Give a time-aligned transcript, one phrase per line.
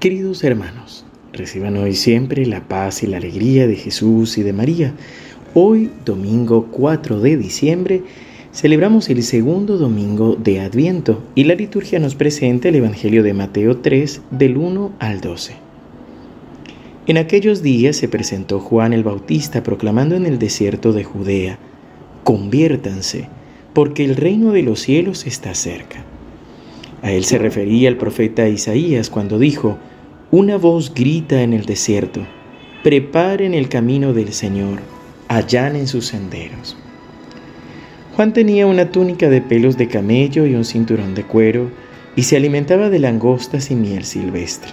[0.00, 4.94] Queridos hermanos, reciban hoy siempre la paz y la alegría de Jesús y de María.
[5.52, 8.02] Hoy, domingo 4 de diciembre,
[8.50, 13.76] celebramos el segundo domingo de Adviento y la liturgia nos presenta el Evangelio de Mateo
[13.76, 15.52] 3 del 1 al 12.
[17.06, 21.58] En aquellos días se presentó Juan el Bautista proclamando en el desierto de Judea,
[22.24, 23.28] conviértanse,
[23.74, 26.06] porque el reino de los cielos está cerca.
[27.02, 29.78] A él se refería el profeta Isaías cuando dijo,
[30.32, 32.20] una voz grita en el desierto,
[32.84, 34.78] preparen el camino del Señor,
[35.26, 36.76] allanen sus senderos.
[38.14, 41.72] Juan tenía una túnica de pelos de camello y un cinturón de cuero,
[42.14, 44.70] y se alimentaba de langostas y miel silvestre.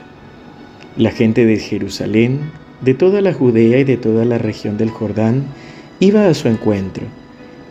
[0.96, 5.46] La gente de Jerusalén, de toda la Judea y de toda la región del Jordán,
[6.00, 7.08] iba a su encuentro,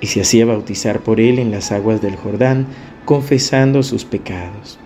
[0.01, 2.67] y se hacía bautizar por él en las aguas del Jordán,
[3.05, 4.81] confesando sus pecados.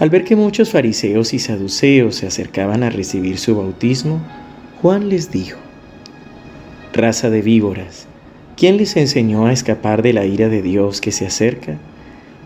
[0.00, 4.20] Al ver que muchos fariseos y saduceos se acercaban a recibir su bautismo,
[4.80, 5.58] Juan les dijo,
[6.92, 8.06] Raza de víboras,
[8.56, 11.78] ¿quién les enseñó a escapar de la ira de Dios que se acerca?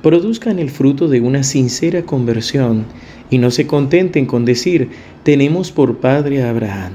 [0.03, 2.87] Produzcan el fruto de una sincera conversión
[3.29, 4.89] y no se contenten con decir,
[5.23, 6.93] tenemos por padre a Abraham.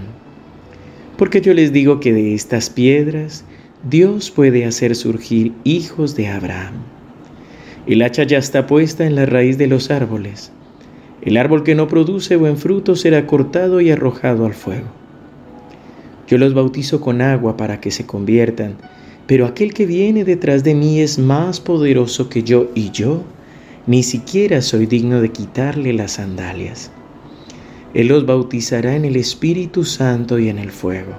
[1.18, 3.46] Porque yo les digo que de estas piedras
[3.88, 6.97] Dios puede hacer surgir hijos de Abraham.
[7.88, 10.52] El hacha ya está puesta en la raíz de los árboles.
[11.22, 14.88] El árbol que no produce buen fruto será cortado y arrojado al fuego.
[16.28, 18.76] Yo los bautizo con agua para que se conviertan,
[19.26, 23.24] pero aquel que viene detrás de mí es más poderoso que yo y yo
[23.88, 26.92] ni siquiera soy digno de quitarle las sandalias.
[27.94, 31.14] Él los bautizará en el Espíritu Santo y en el fuego.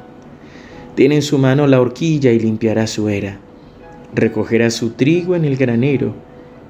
[0.96, 3.38] Tiene en su mano la horquilla y limpiará su era.
[4.14, 6.27] Recogerá su trigo en el granero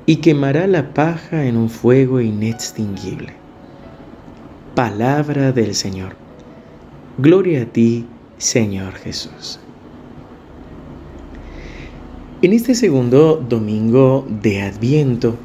[0.09, 3.35] y quemará la paja en un fuego inextinguible.
[4.75, 6.17] Palabra del Señor.
[7.19, 8.07] Gloria a ti,
[8.39, 9.61] Señor Jesús.
[12.41, 15.37] En este segundo domingo de Adviento,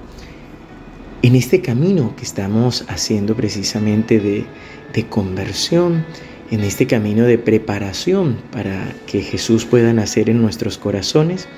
[1.23, 4.45] en este camino que estamos haciendo precisamente de,
[4.93, 6.05] de, conversión,
[6.51, 11.49] en este camino de preparación para que Jesús pueda nacer en nuestros corazones,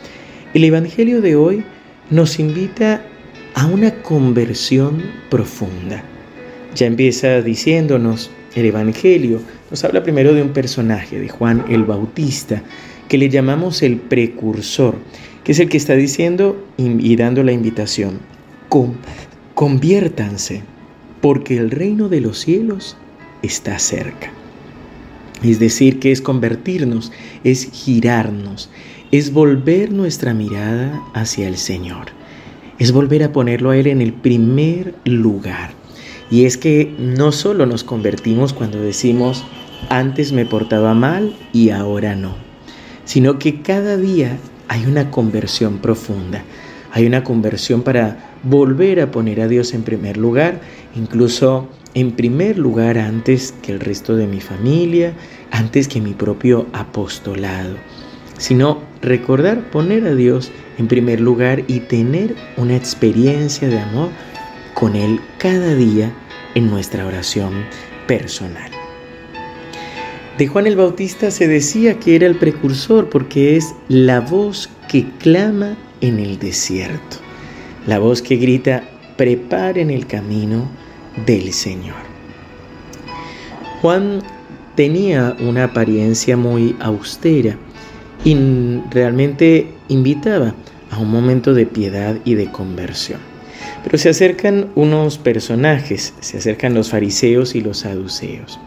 [0.55, 1.63] el Evangelio de hoy
[2.09, 3.01] nos invita
[3.55, 6.03] a una conversión profunda.
[6.75, 12.61] Ya empieza diciéndonos el Evangelio, nos habla primero de un personaje, de Juan el Bautista,
[13.07, 14.95] que le llamamos el precursor,
[15.43, 18.19] que es el que está diciendo y dando la invitación,
[19.53, 20.63] conviértanse,
[21.21, 22.97] porque el reino de los cielos
[23.41, 24.31] está cerca.
[25.43, 27.11] Es decir, que es convertirnos,
[27.43, 28.69] es girarnos,
[29.11, 32.07] es volver nuestra mirada hacia el Señor,
[32.79, 35.71] es volver a ponerlo a Él en el primer lugar.
[36.31, 39.43] Y es que no solo nos convertimos cuando decimos,
[39.89, 42.35] antes me portaba mal y ahora no,
[43.05, 46.43] sino que cada día hay una conversión profunda,
[46.91, 50.61] hay una conversión para volver a poner a Dios en primer lugar,
[50.95, 55.13] incluso en primer lugar antes que el resto de mi familia,
[55.51, 57.75] antes que mi propio apostolado
[58.37, 64.09] sino recordar poner a Dios en primer lugar y tener una experiencia de amor
[64.73, 66.13] con Él cada día
[66.55, 67.53] en nuestra oración
[68.07, 68.71] personal.
[70.37, 75.05] De Juan el Bautista se decía que era el precursor porque es la voz que
[75.17, 77.17] clama en el desierto,
[77.87, 78.83] la voz que grita,
[79.15, 80.69] preparen el camino
[81.25, 81.95] del Señor.
[83.81, 84.21] Juan
[84.75, 87.57] tenía una apariencia muy austera,
[88.25, 88.35] y
[88.89, 90.53] realmente invitaba
[90.91, 93.19] a un momento de piedad y de conversión.
[93.83, 98.59] Pero se acercan unos personajes, se acercan los fariseos y los saduceos.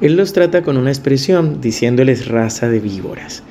[0.00, 3.44] Él los trata con una expresión diciéndoles raza de víboras.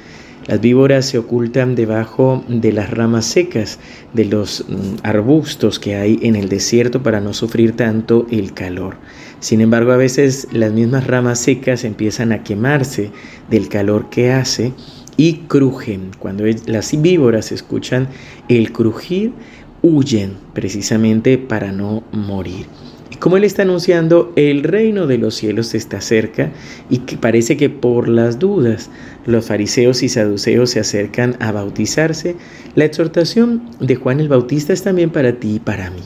[0.47, 3.79] Las víboras se ocultan debajo de las ramas secas
[4.13, 8.97] de los mm, arbustos que hay en el desierto para no sufrir tanto el calor.
[9.39, 13.11] Sin embargo, a veces las mismas ramas secas empiezan a quemarse
[13.49, 14.73] del calor que hace
[15.17, 16.11] y crujen.
[16.19, 18.07] Cuando las víboras escuchan
[18.47, 19.33] el crujir,
[19.81, 22.65] huyen precisamente para no morir.
[23.11, 26.51] Y como él está anunciando, el reino de los cielos está cerca
[26.89, 28.89] y que parece que por las dudas
[29.25, 32.37] los fariseos y saduceos se acercan a bautizarse,
[32.75, 36.03] la exhortación de Juan el Bautista es también para ti y para mí.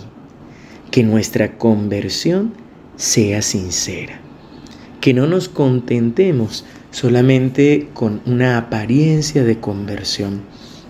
[0.89, 2.53] Que nuestra conversión
[2.95, 4.19] sea sincera.
[4.99, 6.65] Que no nos contentemos
[6.95, 10.43] solamente con una apariencia de conversión,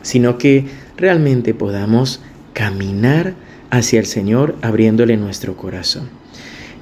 [0.04, 0.66] sino que
[0.98, 2.22] realmente podamos
[2.54, 3.34] caminar
[3.72, 6.10] hacia el Señor abriéndole nuestro corazón.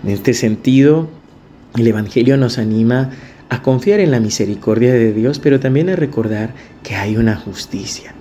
[0.04, 1.08] En este sentido,
[1.78, 3.12] el Evangelio nos anima
[3.48, 6.54] a confiar en la misericordia de Dios, pero también a recordar
[6.84, 8.14] que hay una justicia.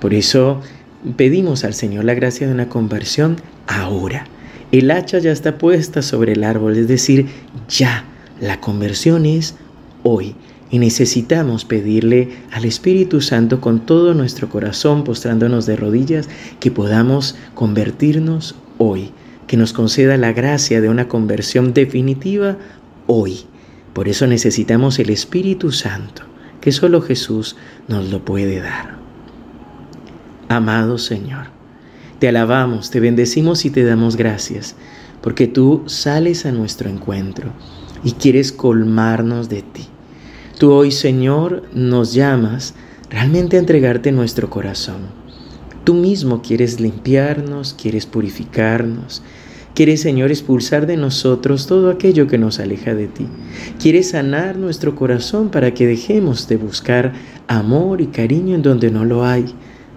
[0.00, 0.62] Por eso
[1.18, 3.36] pedimos al Señor la gracia de una conversión
[3.66, 4.24] ahora.
[4.72, 7.26] El hacha ya está puesta sobre el árbol, es decir,
[7.68, 8.06] ya.
[8.40, 9.54] La conversión es
[10.02, 10.34] hoy.
[10.70, 16.28] Y necesitamos pedirle al Espíritu Santo con todo nuestro corazón, postrándonos de rodillas,
[16.58, 19.12] que podamos convertirnos hoy,
[19.46, 22.56] que nos conceda la gracia de una conversión definitiva
[23.06, 23.40] hoy.
[23.92, 26.22] Por eso necesitamos el Espíritu Santo,
[26.60, 27.56] que solo Jesús
[27.88, 28.98] nos lo puede dar.
[30.48, 31.46] Amado Señor,
[32.18, 34.74] te alabamos, te bendecimos y te damos gracias,
[35.22, 37.52] porque tú sales a nuestro encuentro
[38.04, 39.86] y quieres colmarnos de ti.
[40.58, 42.72] Tú hoy, Señor, nos llamas
[43.10, 45.02] realmente a entregarte nuestro corazón.
[45.84, 49.22] Tú mismo quieres limpiarnos, quieres purificarnos,
[49.74, 53.26] quieres, Señor, expulsar de nosotros todo aquello que nos aleja de ti.
[53.78, 57.12] Quieres sanar nuestro corazón para que dejemos de buscar
[57.48, 59.44] amor y cariño en donde no lo hay,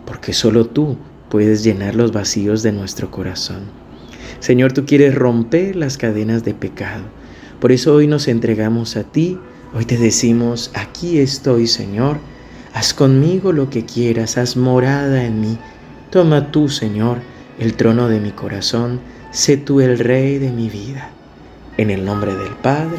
[0.06, 0.98] porque solo tú
[1.30, 3.62] puedes llenar los vacíos de nuestro corazón.
[4.42, 7.04] Señor, tú quieres romper las cadenas de pecado.
[7.62, 9.40] Por eso hoy nos entregamos a ti
[9.72, 12.18] Hoy te decimos, aquí estoy Señor,
[12.74, 15.60] haz conmigo lo que quieras, haz morada en mí.
[16.10, 17.20] Toma tú, Señor,
[17.60, 19.00] el trono de mi corazón,
[19.30, 21.12] sé tú el rey de mi vida.
[21.78, 22.98] En el nombre del Padre,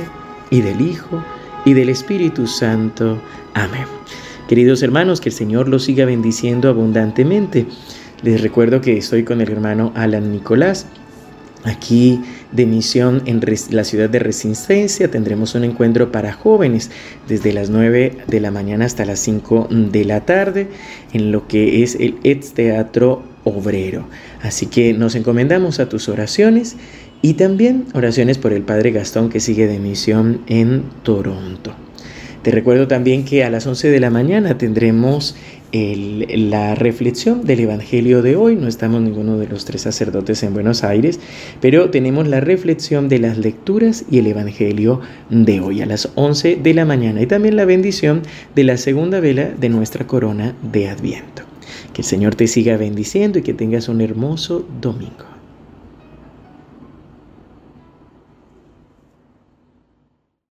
[0.50, 1.25] y del Hijo,
[1.64, 3.20] y del Espíritu Santo.
[3.55, 3.87] Amén.
[4.49, 7.67] Queridos hermanos, que el Señor los siga bendiciendo abundantemente.
[8.22, 10.87] Les recuerdo que estoy con el hermano Alan Nicolás
[11.65, 12.21] Aquí
[12.53, 13.41] de misión en
[13.71, 16.91] la ciudad de Resistencia tendremos un encuentro para jóvenes
[17.29, 20.69] desde las 9 de la mañana hasta las 5 de la tarde
[21.12, 24.07] en lo que es el ex teatro obrero.
[24.43, 26.77] Así que nos encomendamos a tus oraciones
[27.21, 31.75] y también oraciones por el Padre Gastón que sigue de misión en Toronto.
[32.43, 35.37] Te recuerdo también que a las 11 de la mañana tendremos
[35.73, 38.57] la reflexión del Evangelio de hoy.
[38.57, 41.21] No estamos ninguno de los tres sacerdotes en Buenos Aires,
[41.61, 46.57] pero tenemos la reflexión de las lecturas y el Evangelio de hoy a las 11
[46.57, 48.23] de la mañana y también la bendición
[48.55, 51.43] de la segunda vela de nuestra corona de Adviento.
[51.93, 55.40] Que el Señor te siga bendiciendo y que tengas un hermoso domingo.